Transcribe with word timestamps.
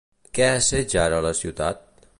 Què 0.37 0.47
assetja 0.53 1.03
ara 1.09 1.21
la 1.27 1.35
ciutat? 1.43 1.87